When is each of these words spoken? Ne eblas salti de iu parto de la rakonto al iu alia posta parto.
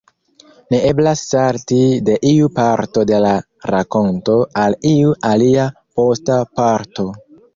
Ne 0.73 0.77
eblas 0.91 1.19
salti 1.33 1.81
de 2.07 2.15
iu 2.29 2.47
parto 2.55 3.03
de 3.11 3.19
la 3.25 3.33
rakonto 3.73 4.39
al 4.63 4.77
iu 4.93 5.13
alia 5.33 5.67
posta 6.01 6.39
parto. 6.61 7.07